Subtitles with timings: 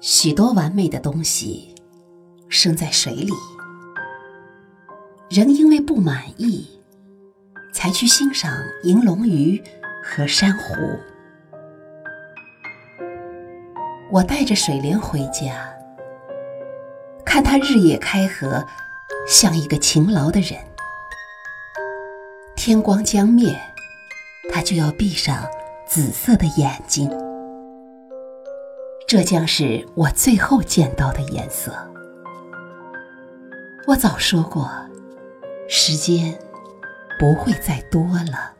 [0.00, 1.74] 许多完美的东西
[2.48, 3.30] 生在水里，
[5.28, 6.66] 人因为不满意，
[7.74, 8.50] 才去欣赏
[8.82, 9.62] 银龙鱼
[10.02, 10.74] 和珊瑚。
[14.10, 15.70] 我带着水莲回家，
[17.22, 18.66] 看它日夜开合，
[19.28, 20.58] 像一个勤劳的人。
[22.56, 23.54] 天光将灭，
[24.50, 25.46] 它就要闭上
[25.86, 27.29] 紫色的眼睛。
[29.10, 31.72] 这将是我最后见到的颜色。
[33.84, 34.70] 我早说过，
[35.68, 36.32] 时间
[37.18, 38.52] 不会再多了。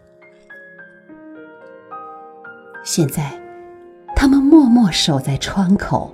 [2.82, 3.40] 现在，
[4.16, 6.12] 他们默默守在窗口。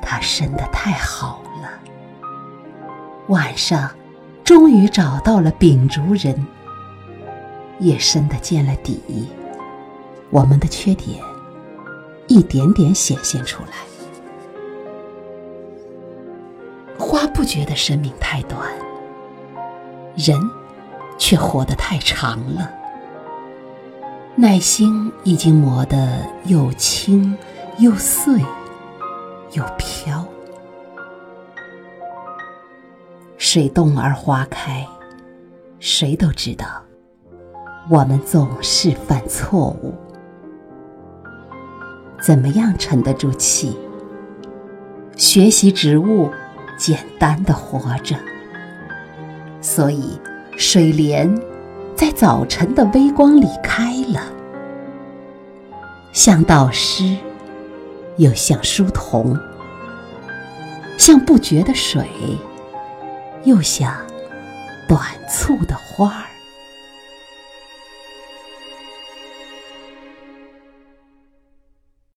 [0.00, 1.68] 它生得太好了。
[3.28, 3.90] 晚上，
[4.42, 6.46] 终于找到了秉烛人，
[7.78, 9.28] 也深的见了底。
[10.30, 11.22] 我们的缺点。
[12.32, 13.72] 一点点显现出来。
[16.98, 18.58] 花不觉得生命太短，
[20.16, 20.40] 人
[21.18, 22.72] 却活得太长了。
[24.34, 27.36] 耐心已经磨得又轻
[27.76, 28.40] 又碎
[29.52, 30.26] 又飘。
[33.36, 34.88] 水动而花开，
[35.80, 36.66] 谁都知道，
[37.90, 39.92] 我们总是犯错误。
[42.24, 43.76] 怎么样沉得住气？
[45.16, 46.30] 学习植物，
[46.78, 48.14] 简单的活着。
[49.60, 50.20] 所以，
[50.56, 51.28] 水莲
[51.96, 54.22] 在早晨的微光里开了，
[56.12, 57.16] 像导师，
[58.18, 59.36] 又像书童，
[60.96, 62.06] 像不绝的水，
[63.42, 63.92] 又像
[64.88, 66.31] 短促的花儿。